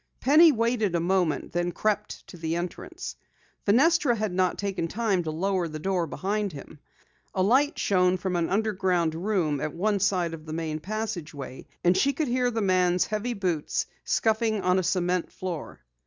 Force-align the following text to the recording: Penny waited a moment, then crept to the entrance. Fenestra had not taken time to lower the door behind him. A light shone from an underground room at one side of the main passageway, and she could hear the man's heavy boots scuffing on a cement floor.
Penny 0.19 0.51
waited 0.51 0.95
a 0.95 0.99
moment, 0.99 1.51
then 1.51 1.71
crept 1.71 2.25
to 2.25 2.35
the 2.35 2.55
entrance. 2.55 3.15
Fenestra 3.67 4.15
had 4.15 4.33
not 4.33 4.57
taken 4.57 4.87
time 4.87 5.21
to 5.21 5.29
lower 5.29 5.67
the 5.67 5.77
door 5.77 6.07
behind 6.07 6.53
him. 6.53 6.79
A 7.35 7.43
light 7.43 7.77
shone 7.77 8.17
from 8.17 8.35
an 8.35 8.49
underground 8.49 9.13
room 9.13 9.61
at 9.61 9.75
one 9.75 9.99
side 9.99 10.33
of 10.33 10.47
the 10.47 10.53
main 10.53 10.79
passageway, 10.79 11.67
and 11.83 11.95
she 11.95 12.13
could 12.13 12.29
hear 12.29 12.49
the 12.49 12.63
man's 12.63 13.05
heavy 13.05 13.35
boots 13.35 13.85
scuffing 14.03 14.61
on 14.61 14.79
a 14.79 14.83
cement 14.83 15.31
floor. 15.31 15.81